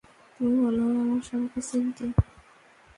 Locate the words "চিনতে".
1.69-2.05